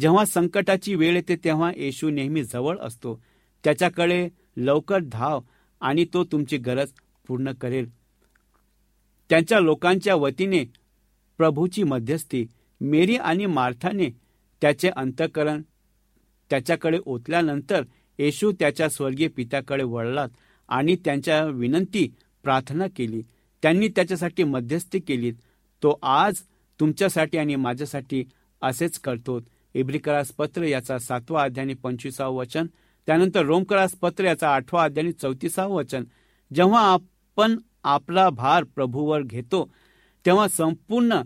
जेव्हा 0.00 0.24
संकटाची 0.24 0.94
वेळ 0.94 1.14
येते 1.14 1.36
तेव्हा 1.36 1.72
येशू 1.76 2.10
नेहमी 2.10 2.44
जवळ 2.44 2.78
असतो. 2.78 3.22
त्याच्याकडे 3.64 4.28
लवकर 4.56 4.98
धाव 4.98 5.40
आणि 5.80 6.06
तो 6.14 6.24
तुमची 6.24 6.56
गरज 6.56 6.88
पूर्ण 7.28 7.52
करेल. 7.52 7.90
त्यांच्या 9.28 9.60
लोकांच्या 9.60 10.14
वतीने 10.14 10.64
प्रभूची 11.38 11.82
मध्यस्थी. 11.82 12.46
मेरी 12.80 13.16
आणि 13.16 13.46
मार्थाने 13.46 14.08
त्याचे 14.60 14.88
अंतकरण 14.88 15.62
त्याच्याकडे 16.50 16.98
ओतल्यानंतर 17.06 17.82
येशू 18.18 18.52
त्याच्या 18.52 18.88
स्वर्गीय 18.88 19.28
पित्याकडे 19.28 19.84
वळलात 19.84 20.28
आणि 20.68 20.96
त्यांच्या 21.04 21.44
विनंती 21.44 22.08
प्रार्थना 22.42 22.86
केली. 22.96 23.22
त्यांनी 23.62 23.88
त्याच्यासाठी 23.88 24.44
मध्यस्थी 24.44 24.98
केली 25.00 25.32
तो 25.82 25.98
आज 26.02 26.34
तुमच्यासाठी 26.80 27.38
आणि 27.38 27.56
माझ्यासाठी 27.56 28.24
असेच 28.62 28.98
करतो. 28.98 29.40
इब्रिकरास 29.74 30.30
पत्र 30.32 30.62
याचा 30.62 30.98
सातवा 30.98 31.42
अध्याय 31.42 31.74
पंचवीसावं 31.74 32.36
वचन 32.36 32.66
त्यानंतर 33.06 33.42
रोमकरास 33.42 33.94
पत्र 33.94 34.24
याचा 34.24 34.54
आठवा 34.54 34.84
अध्याय 34.84 35.12
चौतीसावं 35.12 35.74
वचन. 35.74 36.04
जेव्हा 36.54 36.80
आपण 36.92 37.56
आपला 37.84 38.28
भार 38.30 38.64
प्रभूवर 38.64 39.22
घेतो 39.22 39.70
तेव्हा 40.26 40.48
संपूर्ण 40.48 41.20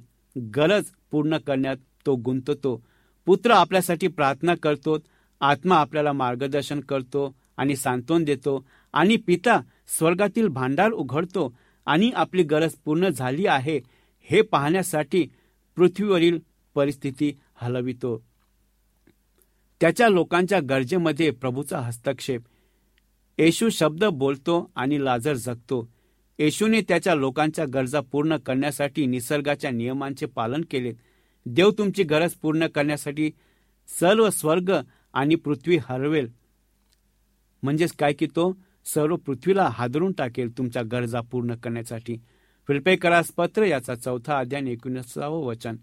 गरज 0.57 0.85
पूर्ण 1.11 1.37
करण्यात 1.37 1.76
तो 2.07 2.14
गुंततो. 2.16 2.83
पुत्र 3.26 3.50
आपल्यासाठी 3.50 4.09
प्रार्थना 4.09 4.55
करतो. 4.55 4.98
आत्मा 5.40 5.76
आपल्याला 5.76 6.12
मार्गदर्शन 6.12 6.81
करतो 6.81 7.37
आणि 7.57 7.76
सांत्वन 7.76 8.24
देतो 8.24 8.66
आणि 8.92 9.16
पिता 9.16 9.61
स्वर्गातील 9.98 10.48
भांडार 10.48 10.90
उघडतो 10.90 11.55
आणि 11.87 12.11
आपली 12.14 12.42
गरज 12.42 12.72
पूर्ण 12.72 13.09
झाली 13.09 13.46
आहे 13.46 13.81
हे 14.31 14.42
पाहण्यासाठी 14.42 15.29
पृथ्वीवरील 15.76 16.38
परिस्थिती 16.74 17.38
हलवितो. 17.55 18.24
त्याच्या 19.81 20.09
लोकांच्या 20.09 20.61
गरजेमध्ये 20.61 21.31
प्रभूचा 21.31 21.79
हस्तक्षेप. 21.79 22.40
येशू 23.38 23.68
शब्द 23.68 24.05
बोलतो 24.05 24.70
आणि 24.76 25.05
लाजर 25.05 25.35
जगतो. 25.35 25.88
येशूने 26.38 26.81
त्याच्या 26.81 27.14
लोकांच्या 27.14 27.64
गरजा 27.74 28.00
पूर्ण 28.00 28.37
करण्यासाठी 28.37 29.07
निसर्गाच्या 29.07 29.70
नियमांचे 29.70 30.26
पालन 30.26 30.61
केले. 30.70 30.92
देव 31.46 31.70
तुमची 31.70 32.03
गरज 32.03 32.33
पूर्ण 32.33 32.66
करण्यासाठी 32.66 33.31
सर्व 33.88 34.31
स्वर्ग 34.31 34.81
आणि 35.12 35.35
पृथ्वी 35.35 35.77
हरवेल. 35.77 36.29
म्हणजेच 37.62 37.92
काय 37.92 38.12
की 38.12 38.27
तो 38.27 38.59
सर्व 38.85 39.16
पृथ्वीला 39.16 39.68
हादरून 39.73 40.12
टाकेल 40.12 40.59
तुमच्या 40.59 40.83
गरजा 40.83 41.20
पूर्ण 41.20 41.55
करण्यासाठी. 41.55 42.16
फिल्पेकरास 42.68 43.31
पत्र 43.31 43.62
याचा 43.62 43.94
चौथा 43.94 44.38
अध्याय 44.38 44.70
एकोणीसावं 44.70 45.44
वचन. 45.44 45.77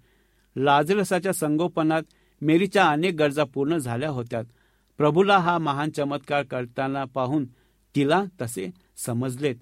लाजरसाच्या 0.56 1.34
संगोपनात 1.34 2.02
मेरीच्या 2.42 2.90
अनेक 2.90 3.14
गरजा 3.14 3.44
पूर्ण 3.44 3.78
झाल्या 3.78 4.10
होत्या. 4.10 4.42
प्रभूला 4.98 5.38
हा 5.38 5.58
महान 5.58 5.90
चमत्कार 5.90 6.44
करताना 6.44 7.04
पाहून 7.06 7.46
तिला 7.96 8.24
तसे 8.42 8.72
समजलेत. 8.98 9.56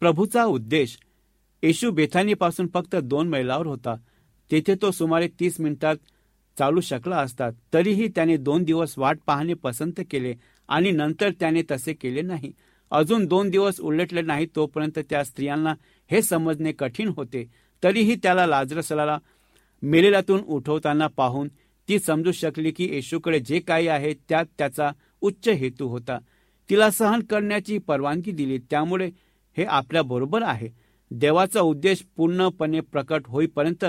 प्रभूचा 0.00 0.44
उद्देश 0.44 0.98
येशू 1.62 1.90
बेथानीपासून 1.90 2.66
फक्त 2.74 2.96
दोन 2.96 3.28
मैलावर 3.28 3.66
होता. 3.66 3.94
तेथे 4.50 4.74
तो 4.82 4.90
सुमारे 4.90 5.28
तीस 5.40 5.60
मिनिटात 5.60 5.96
चालू 6.58 6.80
शकला 6.80 7.16
असता 7.16 7.48
तरीही 7.72 8.08
त्याने 8.08 8.36
दोन 8.36 8.62
दिवस 8.62 8.94
वाट 8.98 9.18
पाहणे 9.26 9.54
पसंत 9.54 10.00
केले 10.10 10.34
आणि 10.68 10.90
नंतर 10.90 11.30
त्याने 11.40 11.62
तसे 11.70 11.92
केले 11.92 12.22
नाही. 12.22 12.52
अजून 12.90 13.26
दोन 13.26 13.50
दिवस 13.50 13.80
उलटले 13.80 14.22
नाही 14.22 14.46
तोपर्यंत 14.56 14.98
त्या 15.10 15.24
स्त्रियांना 15.24 15.74
हे 16.10 16.22
समजणे 16.22 16.72
कठीण 16.72 17.08
होते. 17.08 17.44
तरीही 17.82 18.16
त्याला 18.22 18.46
लाजरसला 18.46 19.18
मेलेलातून 19.82 20.40
उठवताना 20.40 21.06
पाहून 21.06 21.48
ती 21.88 21.98
समजू 21.98 22.32
शकली 22.32 22.70
की 22.70 22.84
येशूकडे 22.84 23.40
जे 23.40 23.60
काही 23.60 23.88
आहे 23.88 24.14
त्यात 24.28 24.44
त्याचा 24.58 24.90
उच्च 25.20 25.48
हेतू 25.48 25.88
होता. 25.88 26.18
तिला 26.70 26.90
सहन 26.90 27.20
करण्याची 27.20 27.78
परवानगी 27.78 28.30
दिली. 28.30 28.58
त्यामुळे 28.58 29.10
हे 29.56 29.64
आपल्या 29.64 30.02
बरोबर 30.02 30.42
आहे. 30.42 30.68
देवाचा 31.10 31.60
उद्देश 31.60 32.04
पूर्णपणे 32.16 32.80
प्रकट 32.80 33.22
होईपर्यंत 33.26 33.84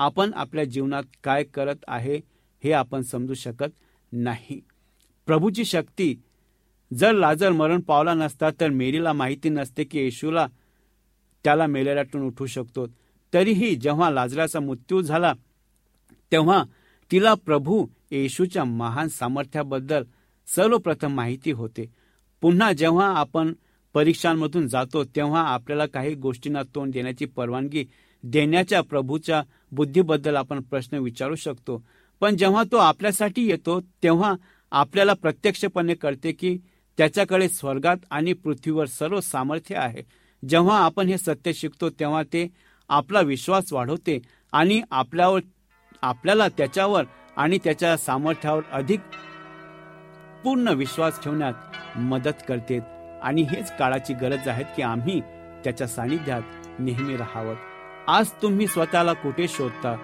आपण 0.00 0.30
आपल्या 0.34 0.64
जीवनात 0.64 1.02
काय 1.24 1.44
करत 1.44 1.84
आहे 1.88 2.20
हे 2.64 2.72
आपण 2.72 3.02
समजू 3.02 3.34
शकत 3.34 3.72
नाही. 4.12 4.60
प्रभूची 5.26 5.64
शक्ती 5.64 6.14
जर 6.90 7.12
लाजर 7.12 7.52
मरण 7.52 7.80
पावला 7.80 8.14
नसता 8.14 8.50
तर 8.60 8.68
मेरीला 8.70 9.12
माहिती 9.12 9.48
नसते 9.48 9.84
की 9.84 9.98
येशूला 9.98 10.46
त्याला 11.44 11.66
मेलेल्यातून 11.66 12.22
उठू 12.22 12.46
शकतो. 12.46 12.86
तरीही 13.32 13.74
जेव्हा 13.74 14.10
लाजराचा 14.10 14.60
मृत्यू 14.60 15.00
झाला 15.00 15.32
तेव्हा 16.32 16.62
तिला 17.10 17.34
प्रभू 17.34 17.86
येशूच्या 18.10 18.64
महान 18.64 19.08
सामर्थ्याबद्दल 19.08 20.04
सर्वप्रथम 20.48 21.14
माहिती 21.14 21.52
होते. 21.52 21.90
पुन्हा 22.42 22.72
जेव्हा 22.72 23.06
आपण 23.16 23.52
परीक्षांमधून 23.94 24.66
जातो 24.68 25.04
तेव्हा 25.04 25.42
आपल्याला 25.48 25.86
काही 25.86 26.14
गोष्टींना 26.14 26.62
तोंड 26.74 26.92
देण्याची 26.92 27.24
परवानगी 27.26 27.84
देण्याच्या 28.24 28.80
प्रभूच्या 28.80 29.42
बुद्धीबद्दल 29.72 30.36
आपण 30.36 30.60
प्रश्न 30.60 30.96
विचारू 30.96 31.34
शकतो. 31.34 31.86
पण 32.20 32.36
जेव्हा 32.36 32.62
तो 32.72 32.76
आपल्यासाठी 32.76 33.50
येतो 33.50 33.80
तेव्हा 33.80 34.34
आपल्याला 34.70 35.12
प्रत्यक्षपणे 35.12 35.94
कळते 35.94 36.32
की 36.32 36.58
त्याच्याकडे 36.98 37.48
स्वर्गात 37.48 37.96
आणि 38.10 38.32
पृथ्वीवर 38.32 38.86
सर्व 38.86 39.20
सामर्थ्य 39.20 39.76
आहे. 39.76 40.02
जेव्हा 40.48 40.84
आपण 40.84 41.06
हे 41.06 41.18
सत्य 41.18 41.52
शिकतो 41.52 41.90
तेव्हा 41.90 42.22
ते 42.22 42.48
आपला 42.88 43.20
विश्वास 43.20 43.72
वाढवते 43.72 44.18
आणि 44.52 44.82
आपल्यावर 44.90 45.40
आपल्याला 46.02 46.48
त्याच्यावर 46.48 47.04
आणि 47.36 47.58
त्याच्या 47.64 47.96
सामर्थ्यावर 47.96 48.62
अधिक 48.72 49.00
पूर्ण 50.44 50.68
विश्वास 50.68 51.22
ठेवण्यात 51.22 51.98
मदत 51.98 52.42
करते. 52.48 52.78
आणि 53.22 53.42
हेच 53.42 53.76
काळाची 53.76 54.14
गरज 54.14 54.48
आहे 54.48 54.64
की 54.76 54.82
आम्ही 54.82 55.20
त्याच्या 55.64 55.86
सानिध्यात 55.86 56.42
नेहमी 56.78 57.16
राहावं. 57.16 57.54
आज 58.10 58.28
तुम्ही 58.28 58.66
स्वतःला 58.66 59.12
कुठे 59.12 59.48
शोधता? 59.48 59.96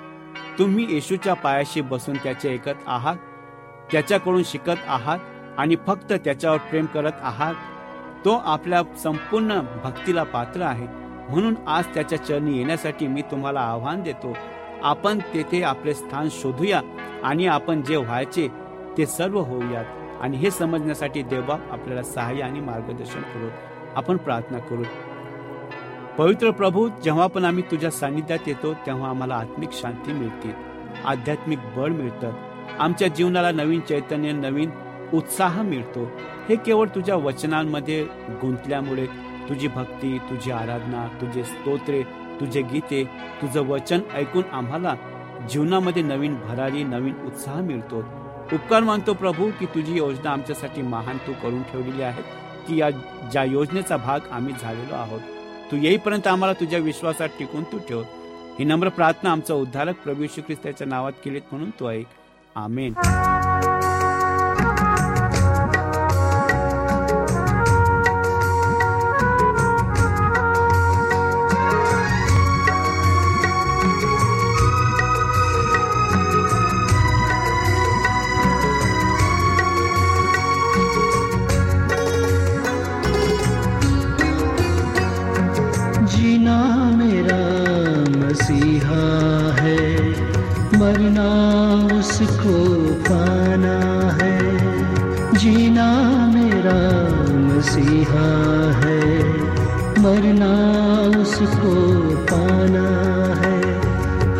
तुम्ही 0.58 0.86
येशूच्या 0.90 1.34
पायाशी 1.34 1.80
बसून 1.80 2.16
त्याचे 2.16 2.52
ऐकत 2.52 2.78
आहात? 2.86 3.16
त्याच्याकडून 3.92 4.42
शिकत 4.44 4.78
आहात 4.86 5.18
आणि 5.58 5.76
फक्त 5.86 6.12
त्याच्यावर 6.12 6.58
प्रेम 6.58 6.86
करत 6.86 7.12
आहात? 7.20 7.54
तो 8.24 8.30
आपल्या 8.44 8.82
संपूर्ण 8.98 9.60
भक्तीला 9.84 10.22
पात्र 10.22 10.60
आहे. 10.60 10.86
म्हणून 11.30 11.54
आज 11.66 11.84
त्याच्या 11.94 12.24
चरणी 12.24 12.58
येण्यासाठी 12.58 13.06
मी 13.06 13.22
तुम्हाला 13.22 13.60
आव्हान 13.60 14.02
देतो. 14.02 14.36
आपण 14.82 15.18
तेथे 15.18 15.62
आपले 15.62 15.94
स्थान 15.94 16.28
शोधूया 16.30 16.80
आणि 17.24 17.46
आपण 17.46 17.82
जे 17.82 17.96
व्हायचे 17.96 18.48
ते 18.98 19.06
सर्व 19.06 19.40
होऊयात. 19.40 19.84
आणि 20.22 20.36
हे 20.36 20.50
समजण्यासाठी 20.50 21.22
देवबाप 21.22 21.72
आपल्याला 21.72 22.02
सहाय्य 22.02 22.42
आणि 22.42 22.60
मार्गदर्शन 22.60 23.20
करू. 23.20 23.48
आपण 23.94 24.16
प्रार्थना 24.16 24.58
करू. 24.58 24.82
पवित्र 26.18 26.50
प्रभू 26.50 26.88
जेव्हा 27.04 27.26
पण 27.26 27.44
आम्ही 27.44 27.62
तुझ्या 27.70 27.90
सानिध्यात 27.90 28.38
येतो 28.46 28.74
तेव्हा 28.74 29.10
आम्हाला 29.10 29.34
आत्मिक 29.34 29.68
शांती 29.72 30.12
मिळते. 30.12 30.54
आध्यात्मिक 31.04 31.58
बळ 31.76 31.88
मिळतं. 31.88 32.32
आमच्या 32.78 33.08
जीवनाला 33.08 33.50
नवीन 33.50 33.80
चैतन्य 33.80 34.32
नवीन 34.32 34.70
उत्साह 35.14 35.62
मिळतो. 35.62 36.04
हे 36.48 36.56
केवळ 36.56 36.86
तुझ्या 36.94 37.16
वचनांमध्ये 37.16 38.04
गुंतल्यामुळे 38.42 39.06
तुझी 39.48 39.68
भक्ती 39.68 40.18
तुझी 40.18 40.50
आराधना 40.50 41.06
तुझे 41.20 41.44
स्तोत्रे 41.44 42.02
तुझे 42.40 42.62
गीते 42.62 43.04
तुझं 43.42 43.60
वचन 43.60 44.00
ऐकून 44.14 44.42
आम्हाला 44.52 44.94
जीवनामध्ये 45.50 46.02
नवीन 46.02 46.34
भरारी 46.34 46.84
नवीन 46.84 47.14
उत्साह 47.26 47.60
मिळतो. 47.60 47.98
उपकार 48.52 48.82
मानतो 48.82 49.14
प्रभू 49.14 49.50
की 49.60 49.66
तुझी 49.66 49.96
योजना 49.96 50.30
आमच्यासाठी 50.30 50.82
महान 50.82 51.16
तू 51.16 51.32
करून 51.42 51.62
ठेवलेली 51.62 52.02
आहे. 52.02 52.22
की 52.68 52.80
या 52.80 52.90
ज्या 53.30 53.44
योजनेचा 53.44 53.96
भाग 53.96 54.20
आम्ही 54.30 54.54
झालेलो 54.60 54.94
आहोत. 54.94 55.20
तू 55.72 55.76
येईपर्यंत 55.76 56.26
आम्हाला 56.26 56.52
तुझ्या 56.60 56.78
विश्वासात 56.78 57.28
टिकून 57.38 57.62
तू 57.62 57.78
ठेव. 57.78 58.02
ही 58.58 58.64
नम्र 58.64 58.88
प्रार्थना 58.88 59.32
आमचा 59.32 59.54
उद्धारक 59.54 59.96
प्रभू 59.96 60.26
श्री 60.26 60.42
ख्रिस्ताच्या 60.42 60.86
नावात 60.86 61.12
केलीत 61.24 61.42
म्हणून 61.50 61.70
तू 61.70 61.88
ऐक. 61.88 62.06
आमेन. 62.54 62.92
पाना 92.86 93.76
है, 94.22 94.58
जीना 95.34 95.86
मेरा 96.34 96.78
मसीहा 97.38 98.28
है, 98.84 99.22
मरना 99.98 100.54
उसको 101.20 101.74
पाना 102.32 102.88
है। 103.42 103.60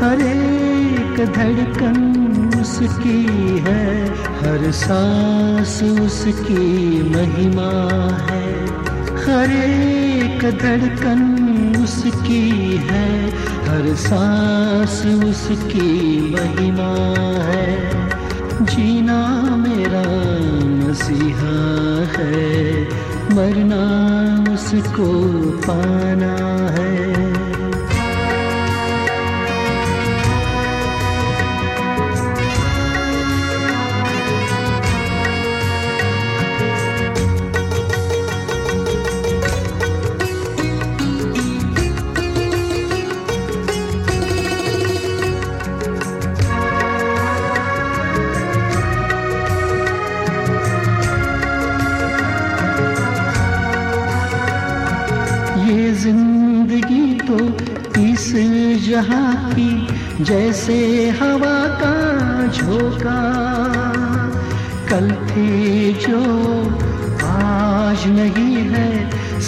हर 0.01 0.21
एक 0.21 1.25
धड़कन 1.33 2.17
उसकी 2.61 3.25
है, 3.59 4.09
हर 4.11 4.71
सांस 4.71 5.83
उसकी 5.83 7.03
महिमा 7.11 7.71
है। 8.31 8.67
हर 9.27 9.51
एक 9.51 10.39
धड़कन 10.39 11.23
उसकी 11.85 12.77
है, 12.77 13.31
हर 13.69 13.95
सांस 13.95 15.07
उसकी 15.25 16.21
महिमा 16.35 16.93
है। 17.43 18.06
जीना 18.63 19.19
मेरा 19.57 20.03
मसीहा 20.79 21.57
है 22.17 22.83
मरना 23.35 23.83
उसको 24.55 25.09
पाना 25.67 26.35
है। 26.79 27.26
जैसे 60.27 60.77
हवा 61.19 61.57
का 61.81 61.97
झोंका, 62.49 63.19
कल 64.91 65.11
थे 65.29 65.93
जो 66.05 66.23
आज 67.27 68.07
नहीं 68.11 68.57
है, 68.73 68.89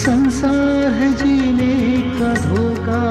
संसार 0.03 0.93
है 0.93 1.11
जीने 1.17 1.75
का 2.19 2.33
धोखा। 2.45 3.03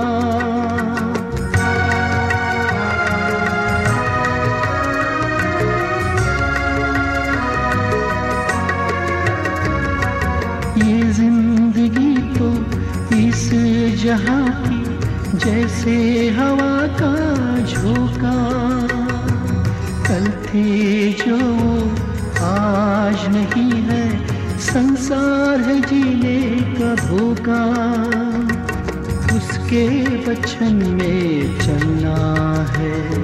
ये 10.84 11.12
ज़िंदगी 11.12 12.14
तो 12.38 12.50
इस 13.18 13.48
जहाँ 14.04 14.44
की, 14.64 14.80
जैसे 15.38 15.96
हवा 16.38 16.67
संसार 24.68 25.60
है 25.60 25.80
जीने 25.80 26.60
का 26.60 26.94
धोखा 26.94 27.64
उसके 29.36 30.04
वचन 30.16 30.74
में 30.74 31.58
चलना 31.58 32.66
है। 32.70 33.14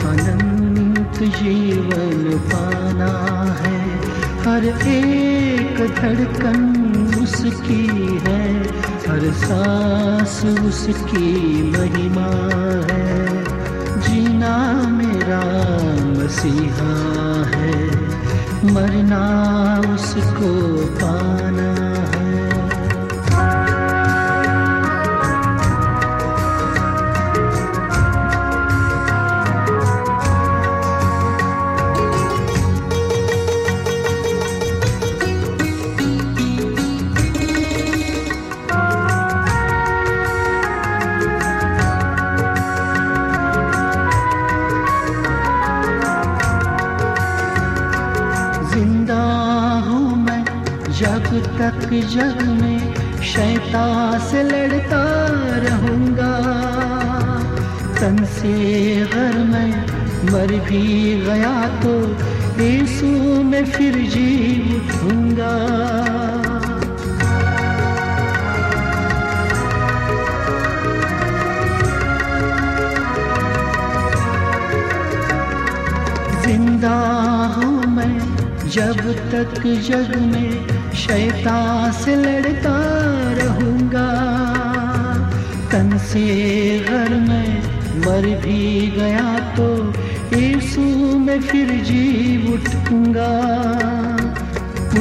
अनंत 0.00 1.18
जीवन 1.22 2.38
पाना 2.38 3.42
है। 3.52 3.98
हर 4.40 4.88
एक 4.88 5.94
धड़कन 6.00 6.86
उसकी 7.22 7.86
है। 8.18 8.62
हर 9.08 9.32
सांस 9.32 10.44
उसकी 10.44 11.62
महिमा 11.70 12.56
है। 12.92 13.44
जीना 14.00 14.82
मेरा 14.88 15.42
मसीहा 16.12 17.44
है। 17.56 18.05
मरना 18.72 19.22
उसको 19.94 20.50
पाना। 21.00 21.85
तक 51.58 51.88
जग 52.12 52.42
में 52.60 52.94
शैता 53.24 53.86
से 54.28 54.42
लड़ता 54.42 55.02
रहूँगा। 55.64 56.32
तन 58.00 58.24
से 58.32 58.52
अगर 59.02 59.38
मैं 59.52 59.70
मर 60.32 60.52
भी 60.68 60.84
गया 61.24 61.54
तो 61.82 61.94
यीशु 62.62 63.06
में 63.44 63.64
फिर 63.72 63.96
जी 64.10 64.30
उठूँगा 64.76 65.54
ज़िंदा 76.46 76.96
हूँ 77.56 77.86
मैं 77.96 78.14
जब 78.68 79.00
तक 79.32 79.62
जग 79.88 80.16
में 80.32 80.75
शैतान 80.96 81.92
से 81.92 82.14
लड़ता 82.16 82.76
रहूँगा। 83.38 84.08
तन 85.72 85.96
से 85.98 86.24
घर 86.80 87.14
में 87.20 87.62
मर 88.06 88.26
भी 88.40 88.86
गया 88.90 89.38
तो 89.56 89.68
यीशु 90.36 90.80
में 91.18 91.40
फिर 91.40 91.70
जी 91.84 92.52
उठूँगा। 92.52 93.30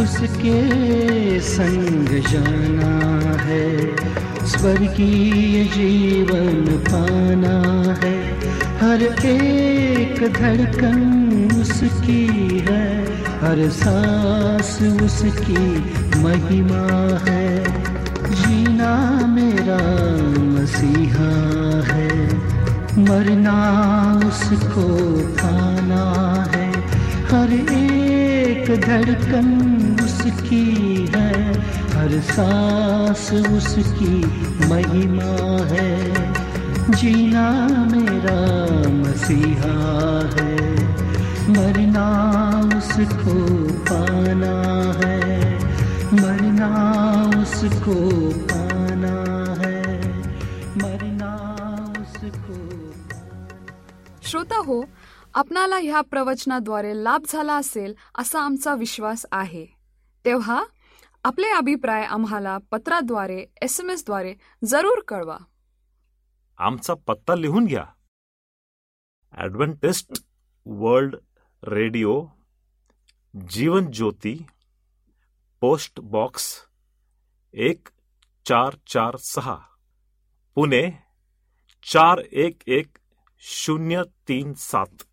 उसके 0.01 1.39
संग 1.39 2.07
जाना 2.29 2.93
है, 3.43 3.69
स्वर्गीय 4.47 5.63
जीवन 5.65 6.65
पाना 6.89 7.57
है। 8.03 8.15
हर 8.79 9.03
एक 9.25 10.21
धड़कन 10.33 11.01
उसकी 11.61 12.25
है। 12.69 13.04
हर 13.41 13.69
सांस 13.69 15.01
उसकी 15.01 15.79
महिमा 16.23 17.19
है। 17.29 17.63
जीना 18.31 19.27
मेरा 19.27 19.79
मसीहा 20.41 21.33
है। 21.93 22.35
मरना 22.97 23.59
उसको 24.27 24.87
पाना 25.27 26.33
है। 26.55 26.69
हर 27.25 27.53
एक 27.73 28.81
धड़कन 28.81 29.47
उसकी 30.03 31.07
है। 31.15 31.53
हर 31.97 32.19
सांस 32.19 33.31
उसकी 33.33 34.25
महिमा 34.69 35.65
है। 35.65 36.13
जीना 36.89 37.51
मेरा 37.91 38.39
मसीहा 38.89 39.75
है। 40.39 40.65
मरना 41.49 42.07
उसको 42.77 43.33
पाना 43.83 44.53
है। 44.99 45.53
मरना 46.13 46.69
उसको 47.41 48.29
पाना 48.29 49.13
है। 49.61 50.07
मरना 50.75 51.31
उसको 52.01 52.57
श्रोता 54.21 54.57
हो 54.57 54.83
आपणाला 55.33 55.77
ह्या 55.77 56.01
प्रवचनाद्वारे 56.01 57.03
लाभ 57.03 57.21
झाला 57.27 57.55
असेल 57.55 57.95
असा 58.17 58.39
आमचा 58.39 58.75
विश्वास 58.75 59.25
आहे. 59.31 59.65
तेव्हा 60.25 60.63
आपले 61.23 61.47
अभिप्राय 61.47 62.03
आम्हाला 62.03 62.57
पत्राद्वारे 62.71 63.45
एस 63.61 63.79
एम 63.79 63.89
एसद्वारे 63.89 64.33
जरूर 64.65 65.01
कळवा. 65.07 65.37
आमचा 66.57 66.93
पत्ता 67.07 67.35
लिहून 67.35 67.65
घ्या. 67.65 67.85
Adventist 69.33 70.23
World 70.65 71.15
Radio 71.67 72.25
Jeevan 73.35 73.91
Jyoti 73.91 74.45
post 75.61 75.99
box 75.99 76.67
एक 77.53 77.87
चार 78.45 78.75
चार 78.87 79.17
सहा 79.17 79.55
पुणे 80.55 80.91
चार 81.83 82.17
एक 82.19 82.57
एक 82.67 82.97
शून्य 83.39 84.03
तीन 84.27 84.53
सात 84.53 85.03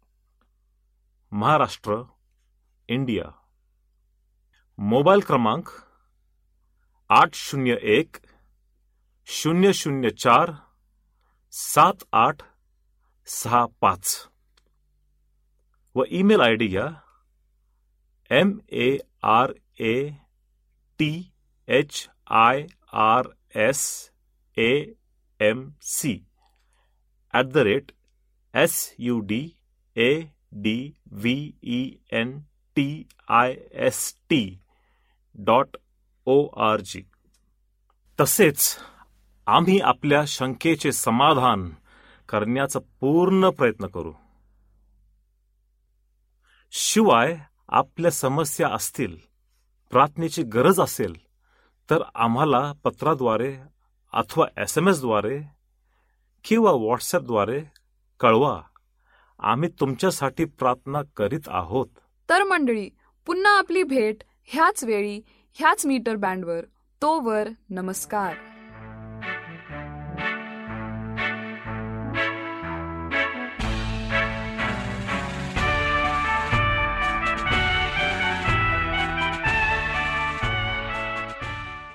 महाराष्ट्र 1.33 2.03
इंडिया. 2.89 3.25
मोबाईल 4.79 5.21
क्रमांक 5.21 5.69
आठ 7.11 7.35
शून्य 7.35 7.77
एक 7.83 8.17
शून्य 9.27 9.73
शून्य 9.73 10.11
चार 10.11 10.53
सात 11.51 12.05
आठ 12.13 12.37
सहा 13.27 13.67
पाच. 13.81 14.32
व 15.97 16.05
ईमेल 16.11 16.41
आय 16.41 16.55
डी 16.57 16.67
घ्या 16.67 16.89
M 18.31 18.59
A 18.73 18.97
R 19.23 19.53
A 19.81 19.95
T 21.01 21.13
H 21.69 22.09
I 22.31 22.67
R 22.93 23.27
S 23.61 24.11
A 24.57 24.73
M 25.41 25.69
C 25.83 26.15
at 27.35 27.47
the 27.47 27.57
rate 27.57 27.93
S 28.55 28.95
U 28.99 29.19
D 29.21 29.41
A 29.97 30.11
D 30.63 30.77
V 31.13 31.53
E 31.63 31.83
N 32.13 32.39
T 32.77 32.89
I 33.29 33.55
S 33.87 34.15
T 34.29 34.43
dot 35.35 35.77
O 36.27 36.47
R 36.65 36.81
G. 36.81 37.03
तसेच 38.19 38.79
आम्ही 39.47 39.79
आपल्या 39.81 40.25
शंकेचे 40.27 40.93
समाधान 40.93 41.69
करण्याचा 42.29 42.79
पूर्ण 43.01 43.51
प्रयत्न 43.51 43.87
करू. 43.87 44.13
शिवाय 46.75 47.39
आपल्या 47.69 48.11
समस्या 48.11 48.69
असतील 48.69 49.17
प्रार्थनेची 49.91 50.43
गरज 50.43 50.81
असेल 50.81 51.17
तर 51.91 52.03
आम्हाला 52.15 52.73
पत्राद्वारे 52.85 53.57
अथवा 54.13 54.47
एस 54.57 54.79
एम 54.79 54.89
एसद्वारे 54.89 55.41
किंवा 56.45 56.73
व्हॉट्सॲपद्वारे 56.73 57.63
कळवा. 58.21 58.63
आम्ही 59.39 59.69
तुमच्यासाठी 59.69 60.45
प्रार्थना 60.45 61.03
करीत 61.17 61.41
आहोत. 61.47 61.87
तर 62.29 62.43
मंडळी 62.43 62.91
पुन्हा 63.27 63.59
आपली 63.59 63.83
भेट 63.83 64.17
ह्याच 64.45 64.85
वेळी 64.85 65.21
ह्याच 65.53 65.87
मीटर 65.87 66.17
बँडवर. 66.17 66.65
तोवर 67.03 67.49
नमस्कार. 67.71 68.35